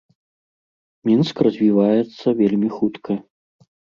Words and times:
Мінск 1.09 1.35
развіваецца 1.49 2.27
вельмі 2.41 2.69
хутка. 2.81 3.11